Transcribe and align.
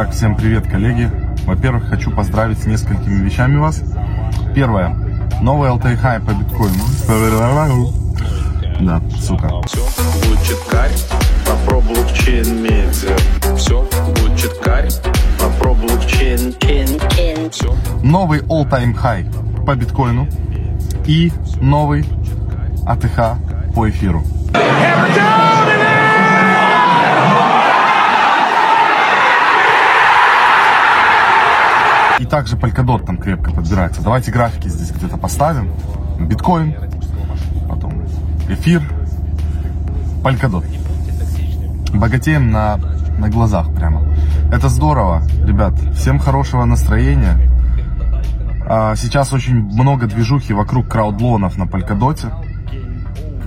Так, 0.00 0.12
всем 0.12 0.34
привет, 0.34 0.66
коллеги. 0.66 1.10
Во-первых, 1.44 1.90
хочу 1.90 2.10
поздравить 2.10 2.58
с 2.62 2.64
несколькими 2.64 3.22
вещами 3.22 3.58
вас. 3.58 3.82
Первое. 4.54 4.96
Новый 5.42 5.68
LTI 5.68 6.00
High 6.00 6.24
по 6.24 6.30
биткоину. 6.30 7.92
Да, 8.80 9.02
сука. 9.20 9.50
Все 9.66 9.86
будет 10.24 10.42
читкарь, 10.42 10.90
про 11.66 11.80
блокчейн 11.82 12.62
медиа. 12.62 13.14
Все 13.58 13.86
будет 14.14 14.38
читкарь, 14.38 14.88
про 15.58 15.74
блокчейн. 15.74 16.54
Все. 17.50 17.76
Новый 18.02 18.40
all-time 18.44 18.94
high 18.94 19.64
по 19.66 19.74
биткоину. 19.74 20.26
И 21.04 21.30
новый 21.60 22.06
АТХ 22.86 23.36
по 23.74 23.90
эфиру. 23.90 24.24
И 24.54 25.49
также 32.30 32.56
Polkadot 32.56 33.04
там 33.04 33.18
крепко 33.18 33.50
подбирается. 33.50 34.02
Давайте 34.02 34.30
графики 34.30 34.68
здесь 34.68 34.92
где-то 34.92 35.18
поставим. 35.18 35.72
Биткоин, 36.20 36.74
потом 37.68 38.04
эфир, 38.48 38.82
Polkadot. 40.22 40.64
Богатеем 41.92 42.52
на, 42.52 42.78
на 43.18 43.28
глазах 43.28 43.74
прямо. 43.74 44.06
Это 44.52 44.68
здорово, 44.68 45.22
ребят. 45.44 45.74
Всем 45.96 46.20
хорошего 46.20 46.64
настроения. 46.64 47.36
А, 48.66 48.94
Сейчас 48.94 49.32
очень 49.32 49.56
много 49.56 50.06
движухи 50.06 50.52
вокруг 50.52 50.88
краудлонов 50.88 51.58
на 51.58 51.64
Polkadot. 51.64 52.32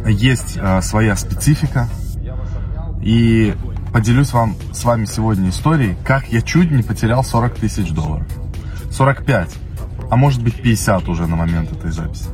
Есть 0.06 0.60
а, 0.62 0.82
своя 0.82 1.16
специфика. 1.16 1.88
И 3.02 3.56
поделюсь 3.94 4.34
вам 4.34 4.56
с 4.74 4.84
вами 4.84 5.06
сегодня 5.06 5.50
историей, 5.50 5.96
как 6.04 6.28
я 6.28 6.42
чуть 6.42 6.72
не 6.72 6.84
потерял 6.84 7.24
40 7.24 7.56
тысяч 7.56 7.92
долларов. 7.92 8.28
45, 8.94 9.50
а 10.12 10.16
может 10.16 10.44
быть 10.44 10.62
50 10.62 11.10
уже 11.10 11.26
на 11.26 11.36
момент 11.36 11.72
этой 11.72 11.92
записи. 11.92 12.26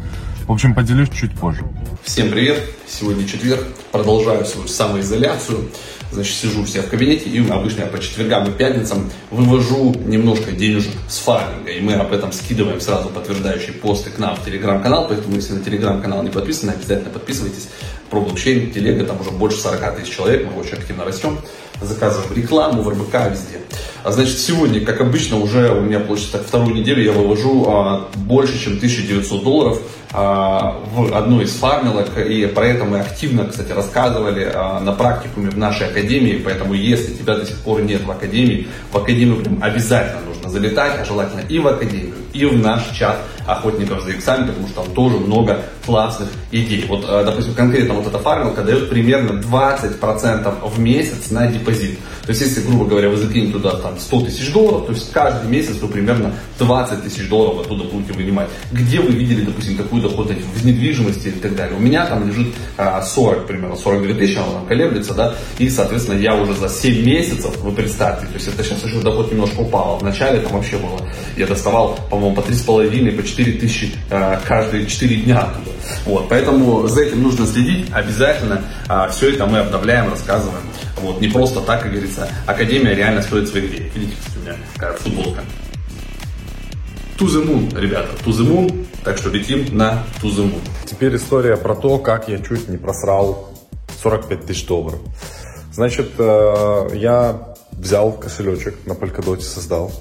В 0.46 0.52
общем, 0.52 0.76
поделюсь 0.76 1.10
чуть 1.10 1.34
позже. 1.34 1.64
Всем 2.04 2.32
привет! 2.32 2.62
Сегодня 2.86 3.26
четверг. 3.26 3.64
Продолжаю 3.92 4.46
свою 4.46 4.68
самоизоляцию. 4.68 5.70
Значит, 6.12 6.36
сижу 6.36 6.66
себя 6.66 6.82
в 6.82 6.90
кабинете 6.90 7.30
и 7.30 7.50
обычно 7.50 7.82
я 7.82 7.86
по 7.86 8.00
четвергам 8.00 8.50
и 8.50 8.52
пятницам 8.52 9.10
вывожу 9.30 9.94
немножко 10.06 10.52
денежек 10.52 10.92
с 11.08 11.20
фарминга. 11.20 11.72
И 11.72 11.80
мы 11.80 11.94
об 11.94 12.12
этом 12.12 12.34
скидываем 12.34 12.82
сразу 12.82 13.10
подтверждающие 13.10 13.74
посты 13.74 14.10
к 14.10 14.18
нам 14.18 14.36
в 14.36 14.44
телеграм-канал. 14.44 15.08
Поэтому, 15.08 15.36
если 15.36 15.54
на 15.54 15.64
телеграм-канал 15.64 16.24
не 16.24 16.30
подписаны, 16.30 16.72
обязательно 16.72 17.12
подписывайтесь. 17.12 17.70
Про 18.10 18.22
блокчейн, 18.22 18.72
телега, 18.72 19.06
там 19.06 19.22
уже 19.22 19.32
больше 19.32 19.60
40 19.60 19.98
тысяч 19.98 20.14
человек. 20.14 20.46
Мы 20.46 20.60
очень 20.60 20.74
активно 20.74 21.06
растем. 21.06 21.38
Заказываем 21.80 22.34
рекламу 22.34 22.82
в 22.82 22.90
РБК 22.90 23.32
везде. 23.32 23.60
А 24.04 24.12
значит, 24.12 24.40
сегодня, 24.40 24.80
как 24.82 25.02
обычно, 25.02 25.38
уже 25.40 25.72
у 25.72 25.82
меня 25.82 26.00
получится 26.00 26.34
так, 26.34 26.48
вторую 26.48 26.74
неделю 26.74 27.04
я 27.04 27.12
вывожу 27.12 27.66
а, 27.68 28.10
больше, 28.16 28.58
чем 28.58 28.78
1900 28.78 29.44
долларов 29.44 29.82
в 30.12 31.16
одну 31.16 31.42
из 31.42 31.52
фармилок. 31.56 32.18
И 32.18 32.48
про 32.48 32.68
это 32.68 32.86
мы 32.86 33.00
активно, 33.00 33.46
кстати, 33.46 33.72
рассказывали 33.72 34.52
а, 34.54 34.80
на 34.80 34.92
практикуме 34.94 35.50
в 35.50 35.58
нашей 35.58 35.88
академии. 35.88 36.42
Поэтому, 36.44 36.74
если 36.74 37.14
тебя 37.14 37.36
до 37.36 37.46
сих 37.46 37.58
пор 37.60 37.82
нет 37.82 38.04
в 38.04 38.12
академии, 38.12 38.68
в 38.92 38.98
академию 38.98 39.44
прям 39.44 39.62
обязательно 39.62 40.22
нужно 40.26 40.50
залетать, 40.50 40.94
а 41.00 41.06
желательно 41.06 41.42
и 41.42 41.60
в 41.60 41.68
академию, 41.68 42.16
и 42.34 42.46
в 42.46 42.58
наш 42.58 42.90
чат 42.98 43.20
охотников 43.46 44.04
за 44.04 44.12
иксами, 44.12 44.48
потому 44.48 44.68
что 44.68 44.84
там 44.84 44.94
тоже 44.94 45.18
много 45.18 45.62
классных 45.86 46.30
идей. 46.52 46.86
Вот, 46.88 47.06
а, 47.08 47.24
допустим, 47.24 47.54
конкретно 47.54 47.96
вот 47.96 48.08
эта 48.08 48.20
фармилка 48.20 48.62
дает 48.62 48.90
примерно 48.90 49.40
20% 49.40 50.70
в 50.70 50.80
месяц 50.80 51.32
на 51.32 51.48
депозит. 51.48 52.00
То 52.24 52.30
есть, 52.30 52.42
если, 52.42 52.62
грубо 52.62 52.86
говоря, 52.86 53.10
вы 53.10 53.18
закинете 53.18 53.54
туда 53.54 53.72
там 53.78 53.98
100 53.98 54.22
тысяч 54.22 54.52
долларов, 54.54 54.86
то 54.86 54.92
есть 54.92 55.12
каждый 55.12 55.50
месяц 55.50 55.78
вы 55.82 55.88
примерно 55.88 56.34
20 56.60 57.04
тысяч 57.04 57.28
долларов 57.28 57.62
оттуда 57.62 57.86
будете 57.86 58.14
вынимать. 58.14 58.50
Где 58.72 59.00
вы 59.00 59.12
видели, 59.12 59.42
допустим, 59.42 59.78
такую 59.78 59.99
доходность 60.02 60.42
в 60.42 60.66
недвижимости 60.66 61.30
и 61.30 61.32
так 61.32 61.56
далее? 61.56 61.76
У 61.78 61.80
меня 61.80 62.06
там 62.06 62.28
лежит 62.28 62.54
а, 62.78 63.02
40, 63.02 63.48
примерно, 63.48 63.76
42 63.76 64.16
тысячи, 64.16 64.38
она 64.38 64.52
там 64.52 64.66
колеблется, 64.68 65.14
да, 65.14 65.36
и, 65.58 65.70
соответственно, 65.70 66.18
я 66.18 66.36
уже 66.36 66.54
за 66.54 66.70
7 66.70 67.06
месяцев, 67.06 67.58
вы 67.58 67.72
представьте, 67.72 68.26
то 68.28 68.34
есть 68.34 68.48
это 68.48 68.64
сейчас 68.64 68.84
еще 68.84 69.00
доход 69.02 69.32
немножко 69.32 69.60
упал, 69.60 69.98
в 70.00 70.04
начале 70.04 70.40
там 70.40 70.54
вообще 70.54 70.78
было, 70.78 71.00
я 71.38 71.48
доставал, 71.48 71.98
по-моему, 72.10 72.36
по 72.36 72.42
3,5, 72.42 73.16
по 73.16 73.24
4 73.24 73.52
тысячи 73.54 73.92
а, 74.10 74.40
каждые 74.46 74.86
4 74.86 75.16
дня 75.18 75.40
оттуда. 75.40 75.72
Вот, 76.06 76.30
поэтому 76.30 76.88
за 76.88 77.04
этим 77.04 77.24
нужно 77.24 77.46
следить, 77.46 77.88
обязательно 77.92 78.64
а, 78.88 79.08
все 79.10 79.34
это 79.34 79.46
мы 79.46 79.60
обновляем, 79.60 80.10
рассказываем. 80.10 80.64
Вот, 81.02 81.22
не 81.22 81.28
просто 81.28 81.62
так, 81.62 81.82
как 81.82 81.92
говорится, 81.92 82.28
Академия 82.46 82.94
реально 82.94 83.22
стоит 83.22 83.48
своих 83.48 83.72
денег. 83.72 83.92
Видите, 83.96 84.18
у 84.38 84.42
меня 84.42 84.94
футболка. 84.98 85.42
To 87.18 87.26
the 87.28 87.46
moon, 87.46 87.80
ребята, 87.80 88.10
to 88.24 88.32
the 88.32 88.48
moon, 88.48 88.86
так 89.04 89.18
что 89.18 89.30
летим 89.30 89.76
на 89.76 90.04
moon. 90.22 90.54
Теперь 90.86 91.16
история 91.16 91.58
про 91.58 91.76
то, 91.76 92.00
как 92.00 92.28
я 92.28 92.40
чуть 92.40 92.68
не 92.70 92.78
просрал 92.78 93.50
45 94.02 94.46
тысяч 94.46 94.66
долларов. 94.66 95.00
Значит, 95.74 96.12
э, 96.18 96.90
я 96.94 97.56
взял 97.72 98.12
кошелечек 98.12 98.76
на 98.86 98.94
Polkadot 98.94 99.42
создал. 99.42 99.92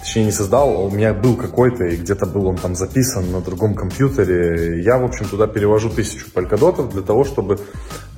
Точнее, 0.00 0.26
не 0.26 0.32
создал, 0.32 0.84
у 0.84 0.90
меня 0.90 1.14
был 1.14 1.36
какой-то, 1.36 1.84
и 1.84 1.96
где-то 1.96 2.26
был 2.26 2.46
он 2.46 2.56
там 2.56 2.74
записан 2.74 3.30
на 3.32 3.40
другом 3.40 3.74
компьютере. 3.74 4.82
Я, 4.82 4.98
в 4.98 5.04
общем, 5.04 5.26
туда 5.26 5.46
перевожу 5.46 5.88
тысячу 5.88 6.30
полькодотов 6.30 6.92
для 6.92 7.02
того, 7.02 7.24
чтобы, 7.24 7.58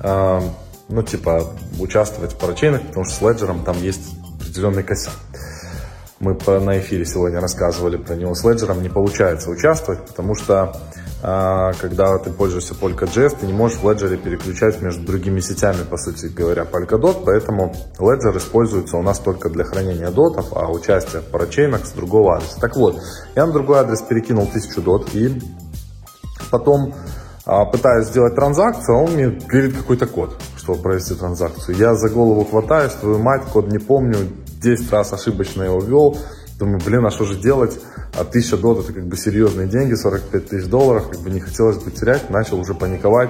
э, 0.01 0.41
ну, 0.89 1.03
типа, 1.03 1.53
участвовать 1.79 2.33
в 2.33 2.37
парачейнах, 2.37 2.81
потому 2.87 3.05
что 3.05 3.15
с 3.15 3.21
Ledger 3.21 3.63
там 3.63 3.81
есть 3.81 4.01
определенный 4.41 4.83
косяк. 4.83 5.13
Мы 6.19 6.33
по, 6.33 6.59
на 6.59 6.79
эфире 6.79 7.05
сегодня 7.05 7.39
рассказывали 7.39 7.97
про 7.97 8.15
него. 8.15 8.33
С 8.33 8.43
Ledger 8.43 8.81
не 8.81 8.89
получается 8.89 9.51
участвовать, 9.51 10.03
потому 10.07 10.33
что 10.33 10.75
а, 11.21 11.73
когда 11.73 12.17
ты 12.17 12.31
пользуешься 12.31 12.73
Polka.js, 12.73 13.37
ты 13.39 13.45
не 13.45 13.53
можешь 13.53 13.77
в 13.77 13.87
Ledger 13.87 14.17
переключать 14.17 14.81
между 14.81 15.05
другими 15.05 15.39
сетями, 15.41 15.83
по 15.87 15.97
сути 15.97 16.25
говоря, 16.25 16.63
Polkadot, 16.63 17.23
поэтому 17.23 17.73
Ledger 17.99 18.35
используется 18.37 18.97
у 18.97 19.03
нас 19.03 19.19
только 19.19 19.49
для 19.49 19.63
хранения 19.63 20.09
дотов, 20.09 20.47
а 20.55 20.71
участие 20.71 21.21
в 21.21 21.25
парачейнах 21.25 21.85
с 21.85 21.91
другого 21.91 22.37
адреса. 22.37 22.59
Так 22.59 22.75
вот, 22.75 22.99
я 23.35 23.45
на 23.45 23.53
другой 23.53 23.79
адрес 23.79 24.01
перекинул 24.01 24.43
1000 24.43 24.81
дот 24.81 25.13
и 25.13 25.39
потом 26.49 26.95
а, 27.45 27.65
пытаюсь 27.65 28.07
сделать 28.07 28.35
транзакцию, 28.35 28.97
а 28.97 29.01
он 29.01 29.11
мне 29.11 29.27
говорит 29.27 29.77
какой-то 29.77 30.07
код, 30.07 30.35
чтобы 30.57 30.81
провести 30.81 31.13
транзакцию. 31.13 31.77
Я 31.77 31.93
за 31.93 32.09
голову 32.09 32.43
хватаюсь, 32.43 32.93
твою 32.93 33.19
мать, 33.19 33.43
код 33.53 33.67
не 33.67 33.77
помню, 33.77 34.17
10 34.59 34.91
раз 34.91 35.13
ошибочно 35.13 35.63
его 35.63 35.79
ввел. 35.79 36.17
Думаю, 36.59 36.79
блин, 36.83 37.05
а 37.05 37.11
что 37.11 37.25
же 37.25 37.39
делать? 37.39 37.79
А 38.17 38.21
1000 38.21 38.57
дот 38.57 38.83
это 38.83 38.93
как 38.93 39.05
бы 39.05 39.15
серьезные 39.15 39.67
деньги, 39.67 39.93
45 39.93 40.47
тысяч 40.47 40.67
долларов, 40.67 41.09
как 41.09 41.19
бы 41.19 41.29
не 41.29 41.39
хотелось 41.39 41.77
бы 41.77 41.91
терять, 41.91 42.29
начал 42.29 42.59
уже 42.59 42.73
паниковать. 42.73 43.29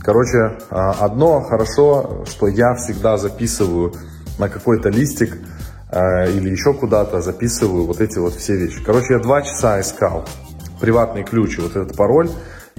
Короче, 0.00 0.58
а, 0.70 0.92
одно 0.92 1.40
хорошо, 1.40 2.24
что 2.28 2.46
я 2.46 2.74
всегда 2.74 3.16
записываю 3.16 3.92
на 4.38 4.48
какой-то 4.48 4.88
листик 4.88 5.36
а, 5.90 6.26
или 6.26 6.48
еще 6.48 6.72
куда-то 6.72 7.20
записываю 7.20 7.86
вот 7.86 8.00
эти 8.00 8.18
вот 8.18 8.34
все 8.34 8.56
вещи. 8.56 8.82
Короче, 8.84 9.14
я 9.14 9.18
два 9.18 9.42
часа 9.42 9.80
искал 9.80 10.24
приватный 10.80 11.24
ключ 11.24 11.58
и 11.58 11.60
вот 11.60 11.76
этот 11.76 11.96
пароль. 11.96 12.30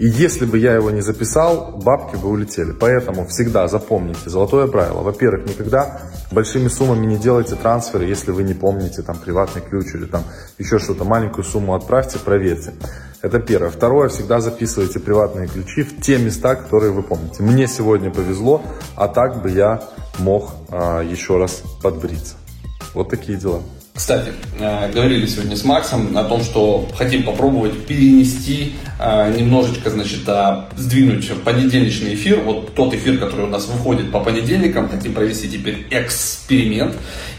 И 0.02 0.08
если 0.08 0.48
бы 0.48 0.58
я 0.58 0.74
его 0.74 0.90
не 0.90 1.02
записал, 1.02 1.80
бабки 1.86 2.16
бы 2.16 2.28
улетели. 2.28 2.72
Поэтому 2.72 3.28
всегда 3.28 3.68
запомните 3.68 4.32
золотое 4.32 4.66
правило. 4.66 5.04
Во-первых, 5.04 5.48
никогда 5.48 6.02
большими 6.32 6.70
суммами 6.70 7.06
не 7.06 7.18
делайте 7.18 7.56
трансферы, 7.56 8.06
если 8.06 8.32
вы 8.32 8.42
не 8.42 8.56
помните 8.56 9.04
там 9.04 9.20
приватный 9.20 9.62
ключ 9.62 9.94
или 9.94 10.06
там 10.06 10.24
еще 10.58 10.80
что-то. 10.80 11.04
Маленькую 11.04 11.44
сумму 11.44 11.76
отправьте, 11.76 12.18
проверьте. 12.18 12.74
Это 13.22 13.40
первое. 13.40 13.70
Второе, 13.70 14.10
всегда 14.10 14.40
записывайте 14.40 15.00
приватные 15.00 15.48
ключи 15.48 15.84
в 15.84 16.02
те 16.02 16.18
места, 16.18 16.56
которые 16.56 16.92
вы 16.92 17.04
помните. 17.04 17.44
Мне 17.44 17.68
сегодня 17.68 18.10
повезло, 18.10 18.64
а 18.96 19.08
так 19.08 19.44
бы 19.44 19.52
я 19.52 19.84
мог 20.18 20.50
а, 20.72 21.02
еще 21.04 21.38
раз 21.38 21.62
подбриться. 21.84 22.38
Вот 22.96 23.12
такие 23.12 23.38
дела. 23.38 23.62
Кстати, 24.02 24.34
э, 24.60 24.92
говорили 24.92 25.28
сегодня 25.28 25.56
с 25.56 25.64
Максом 25.64 26.18
о 26.18 26.24
том, 26.24 26.44
что 26.44 26.90
хотим 26.98 27.22
попробовать 27.22 27.86
перенести 27.86 28.74
э, 28.98 29.32
немножечко, 29.38 29.92
значит, 29.92 30.22
сдвинуть 30.76 31.32
понедельничный 31.44 32.16
эфир. 32.16 32.40
Вот 32.40 32.74
тот 32.74 32.96
эфир, 32.96 33.20
который 33.20 33.46
у 33.46 33.50
нас 33.50 33.68
выходит 33.68 34.12
по 34.12 34.20
понедельникам, 34.20 34.90
хотим 34.90 35.14
провести 35.14 35.52
теперь 35.52 35.86
эксперимент. 35.92 36.96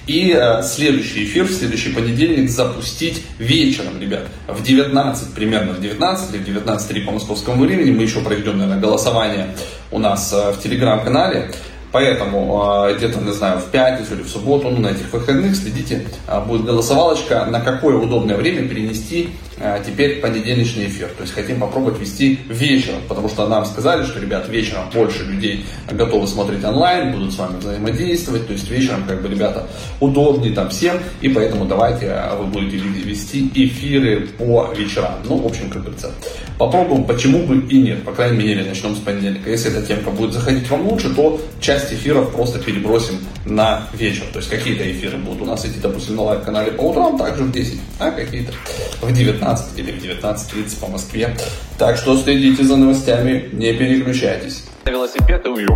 И 0.07 0.33
э, 0.39 0.63
следующий 0.63 1.25
эфир, 1.25 1.47
в 1.47 1.51
следующий 1.51 1.91
понедельник 1.91 2.49
запустить 2.49 3.25
вечером, 3.41 4.01
ребят, 4.01 4.29
в 4.47 4.63
19, 4.63 5.35
примерно 5.35 5.73
в 5.73 5.81
19 5.81 6.33
или 6.33 6.43
в 6.45 6.65
19.3 6.65 7.05
по 7.05 7.11
московскому 7.11 7.65
времени. 7.65 7.91
Мы 7.91 8.05
еще 8.05 8.21
проведем, 8.21 8.59
наверное, 8.59 8.81
голосование 8.81 9.49
у 9.91 9.99
нас 9.99 10.33
в 10.33 10.63
телеграм-канале 10.63 11.51
Поэтому 11.93 12.87
э, 12.89 12.97
где-то, 12.97 13.21
не 13.21 13.33
знаю, 13.33 13.59
в 13.59 13.67
пятницу 13.67 14.15
или 14.15 14.23
в 14.23 14.29
субботу, 14.29 14.71
ну, 14.71 14.81
на 14.81 14.89
этих 14.89 15.13
выходных 15.13 15.55
следите, 15.55 16.07
э, 16.27 16.41
будет 16.41 16.65
голосовалочка, 16.65 17.45
на 17.45 17.61
какое 17.61 17.97
удобное 17.97 18.37
время 18.37 18.67
перенести 18.67 19.29
э, 19.59 19.79
теперь 19.87 20.21
понедельничный 20.21 20.87
эфир. 20.87 21.09
То 21.09 21.23
есть 21.23 21.35
хотим 21.35 21.61
попробовать 21.61 22.01
вести 22.01 22.41
вечером, 22.49 23.01
потому 23.09 23.29
что 23.29 23.47
нам 23.47 23.67
сказали, 23.67 24.05
что, 24.05 24.21
ребят, 24.21 24.49
вечером 24.49 24.85
больше 24.95 25.25
людей 25.25 25.67
готовы 25.91 26.27
смотреть 26.27 26.65
онлайн, 26.65 27.13
будут 27.13 27.35
с 27.35 27.39
вами 27.39 27.59
взаимодействовать, 27.59 28.47
то 28.47 28.55
есть 28.55 28.71
вечером, 28.71 29.05
как 29.07 29.21
бы, 29.21 29.29
ребята, 29.29 29.69
удобнее 30.01 30.55
там 30.55 30.71
всем, 30.71 30.99
и 31.21 31.29
поэтому 31.29 31.67
давайте 31.67 32.23
вы 32.39 32.47
будете 32.47 32.79
вести 32.79 33.51
эфиры 33.55 34.29
по 34.39 34.73
вечерам. 34.75 35.17
Ну, 35.29 35.37
в 35.37 35.47
общем, 35.47 35.69
как 35.69 35.83
говорится, 35.83 36.13
попробуем, 36.59 37.05
почему 37.05 37.41
бы 37.41 37.59
и 37.59 37.83
нет, 37.83 38.03
по 38.05 38.13
крайней 38.13 38.39
мере, 38.39 38.65
начнем 38.65 38.95
с 38.95 39.01
понедельника. 39.01 39.51
Если 39.51 39.71
эта 39.71 39.87
темка 39.87 40.11
будет 40.11 40.33
заходить 40.33 40.69
вам 40.71 40.87
лучше, 40.87 41.15
то 41.15 41.41
часть 41.61 41.82
эфиров 41.91 42.33
просто 42.33 42.59
перебросим 42.59 43.19
на 43.47 43.89
вечер. 43.95 44.25
То 44.33 44.39
есть 44.39 44.51
какие-то 44.51 44.91
эфиры 44.91 45.17
будут 45.17 45.43
у 45.43 45.45
нас 45.47 45.65
идти, 45.65 45.81
допустим, 45.81 46.17
на 46.17 46.23
live-канале 46.23 46.73
по 46.73 46.83
утрам, 46.83 47.17
также 47.17 47.45
в 47.45 47.51
10, 47.51 47.81
а 47.99 48.11
какие-то 48.11 48.53
в 49.01 49.11
19 49.11 49.79
или 49.79 49.93
в 49.93 50.03
19.30 50.03 50.81
по 50.81 50.89
Москве. 50.89 51.35
Так 51.79 51.97
что 51.97 52.17
следите 52.19 52.63
за 52.63 52.77
новостями, 52.77 53.49
не 53.53 53.73
переключайтесь. 53.73 54.65
На 54.85 54.91
велосипед 54.91 55.47
и 55.47 55.67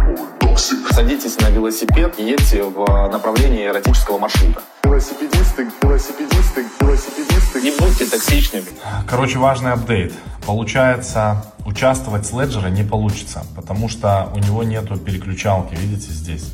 Садитесь 0.91 1.39
на 1.41 1.51
велосипед 1.51 2.15
и 2.19 2.25
едьте 2.25 2.63
в 2.63 2.85
направлении 3.11 3.67
эротического 3.67 4.19
маршрута. 4.19 4.63
Велосипедисты, 4.97 5.69
велосипедисты, 5.83 6.65
велосипедисты. 6.81 7.61
Не 7.61 7.79
будьте 7.79 8.07
токсичными. 8.07 8.65
Короче, 9.07 9.39
важный 9.39 9.73
апдейт. 9.73 10.15
Получается, 10.47 11.53
участвовать 11.67 12.25
с 12.25 12.33
Ledger 12.33 12.71
не 12.71 12.83
получится, 12.83 13.45
потому 13.55 13.91
что 13.91 14.33
у 14.35 14.39
него 14.39 14.63
нету 14.63 14.97
переключалки, 14.97 15.75
видите, 15.75 16.11
здесь. 16.11 16.51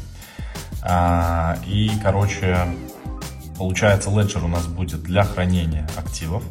А, 0.83 1.57
и, 1.69 1.93
короче, 2.03 2.67
получается, 3.57 4.11
Ledger 4.11 4.45
у 4.45 4.49
нас 4.49 4.67
будет 4.67 5.05
для 5.05 5.23
хранения 5.23 5.89
активов 5.97 6.43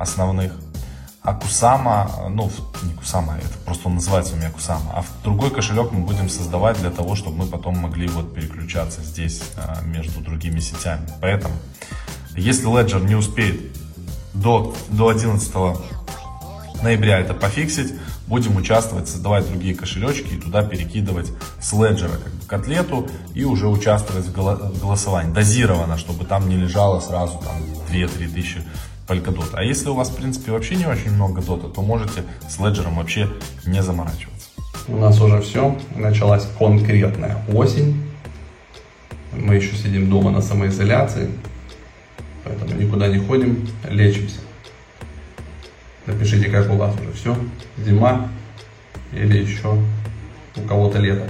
основных. 0.00 0.54
А 1.28 1.34
Кусама, 1.34 2.10
ну, 2.30 2.50
не 2.84 2.94
Кусама, 2.94 3.36
это 3.36 3.58
просто 3.66 3.88
он 3.88 3.96
называется 3.96 4.32
у 4.32 4.38
меня 4.38 4.48
Кусама, 4.48 4.92
а 4.94 5.04
другой 5.22 5.50
кошелек 5.50 5.92
мы 5.92 6.00
будем 6.00 6.30
создавать 6.30 6.80
для 6.80 6.88
того, 6.88 7.16
чтобы 7.16 7.36
мы 7.36 7.46
потом 7.46 7.76
могли 7.76 8.08
вот 8.08 8.34
переключаться 8.34 9.02
здесь 9.02 9.42
а, 9.54 9.82
между 9.84 10.22
другими 10.22 10.58
сетями. 10.60 11.06
Поэтому, 11.20 11.52
если 12.34 12.66
Ledger 12.66 13.04
не 13.04 13.14
успеет 13.14 13.60
до, 14.32 14.74
до 14.88 15.10
11 15.10 15.52
ноября 16.82 17.20
это 17.20 17.34
пофиксить, 17.34 17.94
будем 18.26 18.56
участвовать, 18.56 19.08
создавать 19.08 19.48
другие 19.48 19.74
кошелечки 19.74 20.34
и 20.34 20.40
туда 20.40 20.62
перекидывать 20.62 21.32
с 21.60 21.72
леджера 21.72 22.12
как 22.12 22.32
бы, 22.32 22.46
котлету 22.46 23.08
и 23.34 23.44
уже 23.44 23.68
участвовать 23.68 24.26
в, 24.26 24.32
голосовании. 24.80 25.32
Дозированно, 25.32 25.98
чтобы 25.98 26.24
там 26.24 26.48
не 26.48 26.56
лежало 26.56 27.00
сразу 27.00 27.38
там 27.38 27.56
2-3 27.90 28.32
тысячи 28.32 28.62
Polkadot. 29.06 29.48
А 29.54 29.62
если 29.62 29.88
у 29.88 29.94
вас, 29.94 30.10
в 30.10 30.16
принципе, 30.16 30.52
вообще 30.52 30.76
не 30.76 30.86
очень 30.86 31.12
много 31.12 31.40
дота, 31.40 31.68
то 31.68 31.80
можете 31.80 32.24
с 32.48 32.58
леджером 32.58 32.96
вообще 32.96 33.28
не 33.64 33.82
заморачиваться. 33.82 34.50
У 34.86 34.96
нас 34.96 35.20
уже 35.20 35.40
все, 35.40 35.76
началась 35.96 36.46
конкретная 36.58 37.42
осень. 37.52 38.04
Мы 39.32 39.56
еще 39.56 39.74
сидим 39.76 40.10
дома 40.10 40.30
на 40.30 40.40
самоизоляции, 40.40 41.30
поэтому 42.44 42.72
никуда 42.80 43.08
не 43.08 43.18
ходим, 43.18 43.68
лечимся. 43.88 44.40
Напишите, 46.08 46.48
как 46.48 46.70
у 46.70 46.76
вас 46.76 46.94
уже 46.98 47.12
все, 47.12 47.36
зима 47.76 48.30
или 49.12 49.42
еще 49.42 49.78
у 50.56 50.60
кого-то 50.62 50.98
лето. 50.98 51.28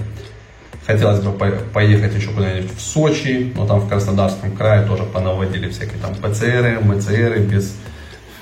Хотелось 0.87 1.19
бы 1.19 1.33
поехать 1.33 2.15
еще 2.15 2.31
куда-нибудь 2.31 2.71
в 2.71 2.79
Сочи, 2.79 3.51
но 3.57 3.67
там 3.67 3.81
в 3.81 3.89
Краснодарском 3.89 4.55
крае 4.55 4.87
тоже 4.87 5.03
понаводили 5.03 5.69
всякие 5.69 5.99
там 5.99 6.15
ПЦРы, 6.15 6.79
МЦРы, 6.79 7.39
без, 7.39 7.75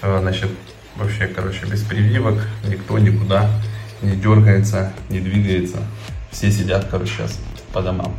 э, 0.03 0.19
значит, 0.21 0.51
вообще, 0.95 1.25
короче, 1.25 1.65
без 1.65 1.81
прививок, 1.81 2.47
никто 2.69 2.99
никуда 2.99 3.49
не 4.03 4.15
дергается, 4.15 4.93
не 5.09 5.19
двигается. 5.19 5.79
Все 6.31 6.51
сидят, 6.51 6.87
короче, 6.91 7.13
сейчас 7.17 7.39
по 7.73 7.81
домам. 7.81 8.15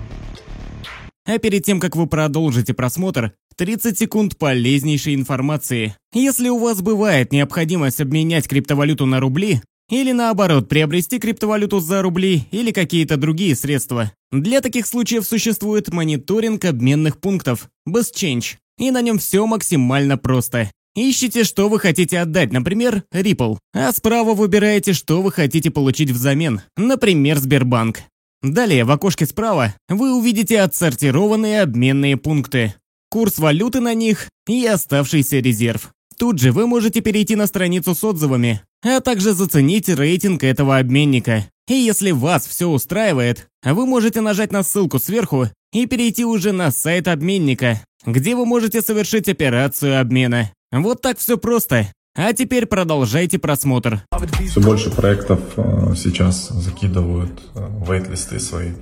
А 1.25 1.39
перед 1.39 1.63
тем, 1.63 1.79
как 1.79 1.95
вы 1.95 2.09
продолжите 2.09 2.75
просмотр, 2.75 3.33
30 3.59 3.99
секунд 3.99 4.39
полезнейшей 4.39 5.17
информации. 5.17 5.97
Если 6.15 6.49
у 6.49 6.59
вас 6.59 6.81
бывает 6.81 7.33
необходимость 7.33 8.01
обменять 8.01 8.47
криптовалюту 8.47 9.05
на 9.05 9.19
рубли, 9.19 9.61
или 9.91 10.13
наоборот, 10.13 10.69
приобрести 10.69 11.19
криптовалюту 11.19 11.81
за 11.81 12.03
рубли 12.03 12.45
или 12.53 12.71
какие-то 12.71 13.17
другие 13.17 13.57
средства. 13.57 14.13
Для 14.31 14.61
таких 14.61 14.87
случаев 14.87 15.25
существует 15.25 15.93
мониторинг 15.93 16.65
обменных 16.67 17.19
пунктов, 17.19 17.69
BestChange, 17.89 18.59
и 18.79 18.93
на 18.93 19.03
нем 19.03 19.19
все 19.19 19.45
максимально 19.45 20.17
просто. 20.17 20.71
Ищите, 20.95 21.43
что 21.43 21.69
вы 21.69 21.81
хотите 21.81 22.21
отдать, 22.21 22.53
например, 22.53 23.03
Ripple, 23.13 23.59
а 23.75 23.91
справа 23.91 24.35
выбираете, 24.35 24.93
что 24.93 25.21
вы 25.21 25.33
хотите 25.33 25.73
получить 25.73 26.13
взамен, 26.13 26.61
например, 26.77 27.39
Сбербанк. 27.39 28.03
Далее 28.41 28.85
в 28.85 28.91
окошке 28.93 29.27
справа 29.27 29.75
вы 29.89 30.17
увидите 30.17 30.61
отсортированные 30.61 31.63
обменные 31.63 32.17
пункты 32.17 32.75
курс 33.11 33.39
валюты 33.39 33.81
на 33.81 33.95
них 33.95 34.29
и 34.47 34.67
оставшийся 34.67 35.39
резерв. 35.39 35.91
Тут 36.19 36.41
же 36.41 36.53
вы 36.53 36.67
можете 36.67 37.01
перейти 37.01 37.37
на 37.37 37.47
страницу 37.47 37.95
с 37.95 38.03
отзывами, 38.03 38.63
а 38.83 39.01
также 39.01 39.33
заценить 39.33 39.89
рейтинг 39.89 40.43
этого 40.43 40.79
обменника. 40.79 41.47
И 41.69 41.75
если 41.75 42.11
вас 42.11 42.47
все 42.47 42.67
устраивает, 42.67 43.47
вы 43.63 43.87
можете 43.87 44.21
нажать 44.21 44.53
на 44.53 44.63
ссылку 44.63 44.99
сверху 44.99 45.49
и 45.73 45.87
перейти 45.87 46.25
уже 46.25 46.53
на 46.53 46.71
сайт 46.71 47.09
обменника, 47.09 47.81
где 48.05 48.35
вы 48.35 48.47
можете 48.47 48.83
совершить 48.83 49.29
операцию 49.29 50.01
обмена. 50.01 50.51
Вот 50.73 51.03
так 51.03 51.19
все 51.19 51.37
просто. 51.39 51.93
А 52.17 52.33
теперь 52.33 52.67
продолжайте 52.67 53.39
просмотр. 53.39 54.03
Все 54.45 54.61
больше 54.61 54.91
проектов 54.91 55.41
э, 55.57 55.95
сейчас 55.95 56.49
закидывают 56.49 57.41
э, 57.55 57.69
вейтлисты 57.87 58.41
свои. 58.41 58.73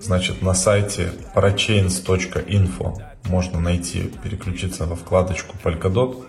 Значит, 0.00 0.40
на 0.40 0.54
сайте 0.54 1.12
parachains.info 1.34 2.94
можно 3.26 3.60
найти, 3.60 4.12
переключиться 4.22 4.86
во 4.86 4.96
вкладочку 4.96 5.56
Polkadot 5.62 6.26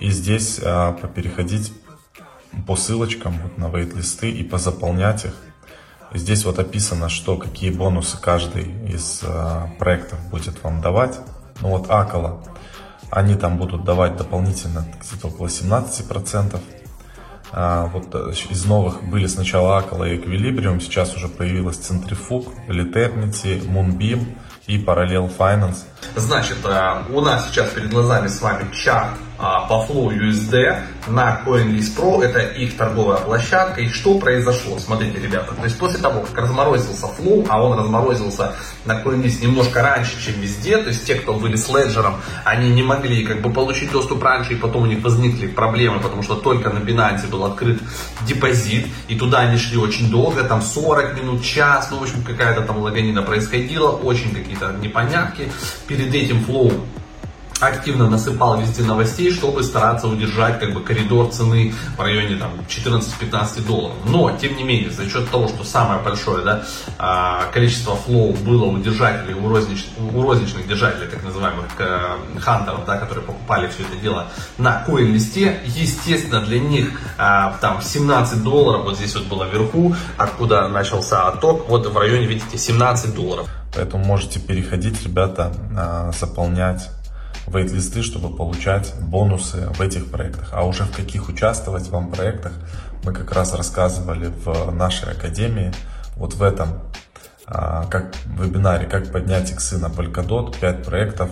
и 0.00 0.10
здесь 0.10 0.60
а, 0.62 0.92
переходить 1.14 1.72
по 2.66 2.76
ссылочкам 2.76 3.38
вот, 3.42 3.58
на 3.58 3.68
вейт-листы 3.68 4.30
и 4.30 4.42
позаполнять 4.42 5.26
их. 5.26 5.34
Здесь 6.14 6.44
вот 6.44 6.58
описано, 6.58 7.08
что 7.08 7.36
какие 7.36 7.70
бонусы 7.70 8.18
каждый 8.20 8.64
из 8.88 9.20
а, 9.22 9.68
проектов 9.78 10.18
будет 10.30 10.62
вам 10.62 10.80
давать. 10.80 11.18
Ну 11.60 11.68
вот 11.70 11.90
Акала, 11.90 12.42
они 13.10 13.34
там 13.34 13.58
будут 13.58 13.84
давать 13.84 14.16
дополнительно 14.16 14.86
где-то 15.00 15.28
около 15.28 15.46
17%. 15.46 16.60
А, 17.50 17.86
вот 17.86 18.08
э, 18.12 18.32
из 18.50 18.64
новых 18.66 19.02
были 19.02 19.26
сначала 19.26 19.78
Акала 19.78 20.04
и 20.04 20.18
Equilibrium, 20.18 20.80
сейчас 20.80 21.16
уже 21.16 21.28
появилась 21.28 21.78
Centrifug, 21.78 22.46
Liternity, 22.68 23.66
Moonbeam 23.66 24.36
и 24.68 24.78
Parallel 24.78 25.30
Finance. 25.36 25.78
Значит, 26.14 26.58
э, 26.64 27.02
у 27.10 27.20
нас 27.20 27.48
сейчас 27.48 27.70
перед 27.70 27.90
глазами 27.90 28.28
с 28.28 28.40
вами 28.40 28.70
чарт 28.72 29.14
а, 29.14 29.27
по 29.38 29.86
Flow 29.88 30.08
USD 30.08 30.82
на 31.06 31.42
CoinList 31.46 31.96
Pro. 31.96 32.22
Это 32.22 32.40
их 32.40 32.76
торговая 32.76 33.18
площадка. 33.18 33.80
И 33.80 33.88
что 33.88 34.18
произошло? 34.18 34.78
Смотрите, 34.78 35.18
ребята. 35.18 35.54
То 35.54 35.64
есть 35.64 35.78
после 35.78 36.00
того, 36.00 36.20
как 36.20 36.36
разморозился 36.36 37.06
Flow, 37.06 37.46
а 37.48 37.62
он 37.62 37.78
разморозился 37.78 38.54
на 38.84 39.00
CoinList 39.00 39.42
немножко 39.42 39.82
раньше, 39.82 40.20
чем 40.20 40.40
везде, 40.40 40.78
то 40.78 40.88
есть 40.88 41.06
те, 41.06 41.14
кто 41.14 41.34
были 41.34 41.56
с 41.56 41.68
Ledger, 41.68 42.14
они 42.44 42.70
не 42.70 42.82
могли 42.82 43.24
как 43.24 43.40
бы 43.40 43.50
получить 43.52 43.92
доступ 43.92 44.22
раньше, 44.22 44.54
и 44.54 44.56
потом 44.56 44.82
у 44.82 44.86
них 44.86 45.02
возникли 45.02 45.46
проблемы, 45.46 46.00
потому 46.00 46.22
что 46.22 46.34
только 46.34 46.70
на 46.70 46.78
Binance 46.78 47.28
был 47.28 47.44
открыт 47.44 47.80
депозит, 48.26 48.86
и 49.08 49.16
туда 49.16 49.40
они 49.40 49.58
шли 49.58 49.76
очень 49.76 50.10
долго, 50.10 50.42
там 50.44 50.62
40 50.62 51.20
минут, 51.20 51.44
час, 51.44 51.88
ну, 51.90 51.98
в 51.98 52.02
общем, 52.02 52.22
какая-то 52.22 52.62
там 52.62 52.78
лаганина 52.78 53.22
происходила, 53.22 53.90
очень 53.90 54.34
какие-то 54.34 54.72
непонятки. 54.80 55.50
Перед 55.86 56.14
этим 56.14 56.44
Flow 56.46 56.72
активно 57.60 58.08
насыпал 58.08 58.60
везде 58.60 58.82
новостей, 58.82 59.32
чтобы 59.32 59.62
стараться 59.62 60.06
удержать 60.06 60.60
как 60.60 60.72
бы 60.72 60.80
коридор 60.80 61.30
цены 61.30 61.74
в 61.96 62.00
районе 62.00 62.36
там 62.36 62.50
14-15 62.68 63.66
долларов. 63.66 63.96
Но, 64.06 64.30
тем 64.36 64.56
не 64.56 64.64
менее, 64.64 64.90
за 64.90 65.08
счет 65.08 65.30
того, 65.30 65.48
что 65.48 65.64
самое 65.64 66.00
большое 66.00 66.44
да, 66.44 66.62
а, 66.98 67.46
количество 67.52 67.96
флоу 67.96 68.32
было 68.32 68.64
у 68.64 68.78
держателей, 68.78 69.34
у 69.34 69.48
розничных, 69.48 69.92
у 70.14 70.22
розничных 70.22 70.66
держателей, 70.66 71.08
так 71.08 71.22
называемых 71.24 71.66
хантеров, 72.40 72.84
да, 72.86 72.98
которые 72.98 73.24
покупали 73.24 73.68
все 73.68 73.82
это 73.82 73.96
дело 74.00 74.26
на 74.58 74.82
коин-листе, 74.84 75.60
естественно, 75.66 76.40
для 76.40 76.60
них 76.60 77.00
а, 77.16 77.56
там 77.60 77.82
17 77.82 78.42
долларов, 78.42 78.84
вот 78.84 78.96
здесь 78.96 79.14
вот 79.14 79.26
было 79.26 79.44
вверху, 79.44 79.94
откуда 80.16 80.68
начался 80.68 81.28
отток, 81.28 81.68
вот 81.68 81.86
в 81.86 81.96
районе, 81.96 82.26
видите, 82.26 82.58
17 82.58 83.14
долларов. 83.14 83.48
Поэтому 83.74 84.04
можете 84.04 84.40
переходить, 84.40 85.02
ребята, 85.04 85.52
а, 85.76 86.12
заполнять 86.12 86.88
вейт-листы, 87.48 88.02
чтобы 88.02 88.34
получать 88.34 88.94
бонусы 89.00 89.68
в 89.70 89.80
этих 89.80 90.10
проектах. 90.10 90.50
А 90.52 90.64
уже 90.64 90.84
в 90.84 90.90
каких 90.94 91.28
участвовать 91.28 91.88
вам 91.88 92.10
проектах 92.10 92.52
мы 93.04 93.12
как 93.12 93.32
раз 93.32 93.54
рассказывали 93.54 94.32
в 94.44 94.70
нашей 94.72 95.12
академии. 95.12 95.72
Вот 96.16 96.34
в 96.34 96.42
этом 96.42 96.80
а, 97.46 97.86
как 97.86 98.14
вебинаре 98.26 98.86
«Как 98.86 99.10
поднять 99.12 99.50
иксы 99.50 99.78
на 99.78 99.86
Polkadot», 99.86 100.58
5 100.60 100.84
проектов 100.84 101.30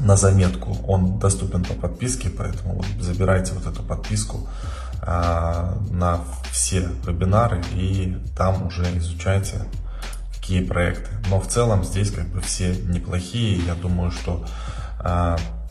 на 0.00 0.16
заметку. 0.16 0.76
Он 0.86 1.18
доступен 1.18 1.64
по 1.64 1.74
подписке, 1.74 2.30
поэтому 2.30 2.74
вот 2.74 2.86
забирайте 3.00 3.52
вот 3.52 3.66
эту 3.72 3.82
подписку 3.82 4.48
а, 5.02 5.78
на 5.90 6.20
все 6.50 6.88
вебинары 7.06 7.62
и 7.74 8.16
там 8.36 8.66
уже 8.66 8.84
изучайте 8.98 9.60
какие 10.34 10.64
проекты. 10.64 11.10
Но 11.30 11.40
в 11.40 11.46
целом 11.46 11.84
здесь 11.84 12.10
как 12.10 12.26
бы 12.28 12.40
все 12.40 12.74
неплохие. 12.74 13.58
Я 13.66 13.74
думаю, 13.74 14.10
что 14.10 14.44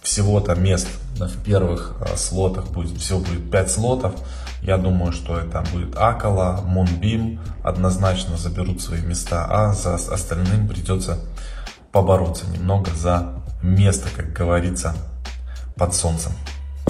всего-то 0.01 0.55
мест 0.55 0.87
в 1.15 1.43
первых 1.43 1.95
а, 1.99 2.15
слотах 2.15 2.71
будет, 2.71 2.97
всего 2.97 3.19
будет 3.19 3.51
5 3.51 3.71
слотов. 3.71 4.13
Я 4.61 4.77
думаю, 4.77 5.11
что 5.11 5.37
это 5.37 5.63
будет 5.73 5.97
Акала, 5.97 6.61
Монбим 6.65 7.39
однозначно 7.63 8.37
заберут 8.37 8.81
свои 8.81 9.01
места, 9.01 9.45
а 9.49 9.73
за 9.73 9.95
остальным 9.95 10.67
придется 10.67 11.19
побороться 11.91 12.45
немного 12.47 12.91
за 12.91 13.43
место, 13.61 14.07
как 14.15 14.33
говорится, 14.33 14.95
под 15.75 15.93
солнцем. 15.93 16.31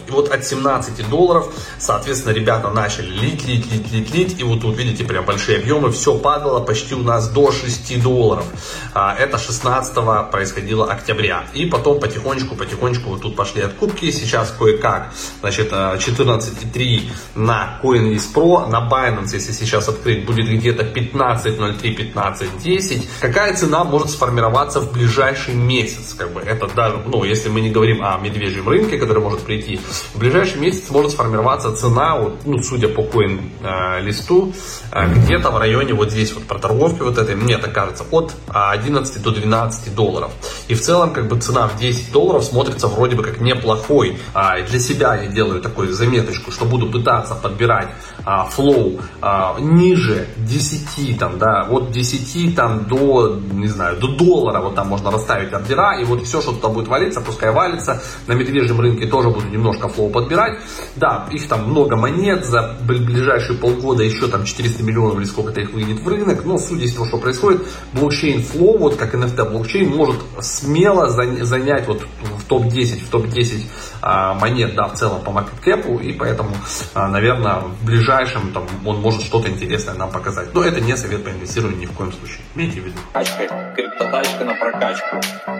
И 0.07 0.11
вот 0.11 0.31
от 0.31 0.45
17 0.45 1.09
долларов, 1.09 1.53
соответственно, 1.79 2.33
ребята 2.33 2.69
начали 2.69 3.07
лить, 3.07 3.45
лить, 3.45 3.71
лить, 3.71 3.91
лить, 3.91 4.13
лить. 4.13 4.39
И 4.39 4.43
вот 4.43 4.61
тут 4.61 4.77
видите, 4.77 5.03
прям 5.03 5.25
большие 5.25 5.59
объемы. 5.59 5.91
Все 5.91 6.17
падало 6.17 6.61
почти 6.61 6.95
у 6.95 7.03
нас 7.03 7.29
до 7.29 7.51
6 7.51 8.01
долларов. 8.01 8.45
А, 8.93 9.15
это 9.15 9.37
16 9.37 10.31
происходило 10.31 10.89
октября. 10.91 11.45
И 11.53 11.65
потом 11.65 11.99
потихонечку, 11.99 12.55
потихонечку 12.55 13.09
вот 13.09 13.21
тут 13.21 13.35
пошли 13.35 13.61
откупки. 13.61 14.11
Сейчас 14.11 14.53
кое-как, 14.57 15.13
значит, 15.41 15.71
14,3 15.71 17.09
а, 17.35 17.39
на 17.39 17.79
CoinList 17.83 18.33
Pro. 18.33 18.69
На 18.69 18.87
Binance, 18.89 19.33
если 19.33 19.51
сейчас 19.51 19.89
открыть, 19.89 20.25
будет 20.25 20.47
где-то 20.47 20.83
15.03, 20.83 22.13
15.10. 22.13 23.07
Какая 23.19 23.55
цена 23.55 23.83
может 23.83 24.09
сформироваться 24.09 24.79
в 24.79 24.91
ближайший 24.93 25.53
месяц? 25.53 26.13
Как 26.13 26.31
бы 26.31 26.41
это 26.41 26.67
даже, 26.67 26.97
ну, 27.05 27.23
если 27.23 27.49
мы 27.49 27.61
не 27.61 27.69
говорим 27.69 28.03
о 28.03 28.17
медвежьем 28.17 28.67
рынке, 28.67 28.97
который 28.97 29.21
может 29.21 29.41
прийти 29.41 29.79
в 30.13 30.19
ближайший 30.19 30.59
месяц 30.59 30.89
может 30.89 31.11
сформироваться 31.11 31.75
цена, 31.75 32.17
вот, 32.17 32.45
ну, 32.45 32.61
судя 32.61 32.87
по 32.87 33.03
коин 33.03 33.51
э, 33.61 34.01
листу, 34.01 34.53
э, 34.91 35.13
где-то 35.13 35.51
в 35.51 35.57
районе 35.57 35.93
вот 35.93 36.11
здесь 36.11 36.33
вот 36.33 36.43
проторговки 36.43 37.01
вот 37.01 37.17
этой, 37.17 37.35
мне 37.35 37.57
так 37.57 37.73
кажется, 37.73 38.03
от 38.11 38.33
11 38.47 39.21
до 39.21 39.31
12 39.31 39.95
долларов. 39.95 40.31
И 40.67 40.73
в 40.73 40.81
целом, 40.81 41.13
как 41.13 41.27
бы 41.27 41.39
цена 41.39 41.67
в 41.67 41.77
10 41.77 42.11
долларов 42.11 42.43
смотрится 42.43 42.87
вроде 42.87 43.15
бы 43.15 43.23
как 43.23 43.39
неплохой. 43.39 44.17
А, 44.33 44.61
для 44.61 44.79
себя 44.79 45.15
я 45.15 45.27
делаю 45.27 45.61
такую 45.61 45.93
заметочку, 45.93 46.51
что 46.51 46.65
буду 46.65 46.89
пытаться 46.89 47.35
подбирать 47.35 47.89
а, 48.25 48.45
флоу 48.45 48.99
а, 49.21 49.55
ниже 49.59 50.27
10, 50.37 51.19
там, 51.19 51.37
да, 51.37 51.67
от 51.69 51.91
10 51.91 52.55
там 52.55 52.85
до, 52.85 53.39
не 53.51 53.67
знаю, 53.67 53.97
до 53.97 54.07
доллара, 54.07 54.61
вот 54.61 54.75
там 54.75 54.87
можно 54.87 55.11
расставить 55.11 55.53
ордера, 55.53 55.99
и 55.99 56.03
вот 56.03 56.23
все, 56.23 56.41
что 56.41 56.53
туда 56.53 56.69
будет 56.69 56.87
валиться, 56.87 57.21
пускай 57.21 57.51
валится. 57.51 58.01
На 58.27 58.33
медвежьем 58.33 58.79
рынке 58.79 59.07
тоже 59.07 59.29
буду 59.29 59.47
немножко 59.47 59.86
немножко 59.87 59.89
Flow 59.89 60.09
подбирать. 60.09 60.59
Да, 60.95 61.27
их 61.31 61.47
там 61.47 61.69
много 61.69 61.95
монет, 61.95 62.45
за 62.45 62.75
ближайшие 62.81 63.57
полгода 63.57 64.03
еще 64.03 64.27
там 64.27 64.43
400 64.43 64.83
миллионов 64.83 65.17
или 65.17 65.25
сколько-то 65.25 65.61
их 65.61 65.71
выйдет 65.73 65.99
в 65.99 66.07
рынок, 66.07 66.45
но 66.45 66.57
судя 66.57 66.85
из 66.85 66.93
того, 66.93 67.07
что 67.07 67.17
происходит, 67.17 67.61
блокчейн 67.93 68.43
Flow, 68.43 68.77
вот 68.77 68.95
как 68.95 69.15
NFT 69.15 69.49
блокчейн, 69.49 69.89
может 69.95 70.21
смело 70.41 71.09
занять 71.09 71.87
вот 71.87 72.05
в 72.21 72.45
топ-10, 72.45 73.05
в 73.05 73.09
топ-10 73.09 73.63
а, 74.01 74.33
монет, 74.35 74.75
да, 74.75 74.87
в 74.87 74.93
целом 74.93 75.21
по 75.21 75.31
market 75.31 75.68
cap 75.68 75.87
у, 75.87 75.99
и 75.99 76.13
поэтому, 76.13 76.51
а, 76.93 77.07
наверное, 77.07 77.59
в 77.59 77.85
ближайшем 77.85 78.51
там 78.53 78.65
он 78.85 79.01
может 79.01 79.23
что-то 79.23 79.49
интересное 79.49 79.95
нам 79.95 80.11
показать. 80.11 80.53
Но 80.53 80.63
это 80.63 80.81
не 80.81 80.95
совет 80.97 81.23
по 81.23 81.29
инвестированию 81.29 81.81
ни 81.81 81.85
в 81.85 81.93
коем 81.93 82.11
случае. 82.11 82.39
Имейте 82.55 82.81
в 82.81 82.85
виду. 82.85 82.97
Тачка, 83.13 83.73
криптотачка 83.75 84.45
на 84.45 84.53
прокачку. 84.55 85.19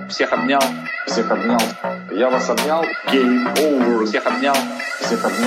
Всех 0.09 0.31
обнял. 0.31 0.61
Всех 1.07 1.29
обнял. 1.31 1.59
Я 2.11 2.29
вас 2.29 2.49
обнял. 2.49 2.83
Game 3.11 3.53
over. 3.57 4.05
Всех 4.17 4.33
обнял. 4.33 4.55
Всех 4.99 5.25
обнял. 5.25 5.37